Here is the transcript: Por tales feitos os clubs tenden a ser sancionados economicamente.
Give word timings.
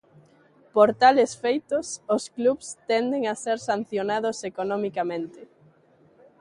Por 0.73 0.89
tales 1.01 1.31
feitos 1.43 1.87
os 2.15 2.23
clubs 2.35 2.67
tenden 2.89 3.21
a 3.25 3.33
ser 3.43 3.57
sancionados 3.69 4.37
economicamente. 4.51 5.41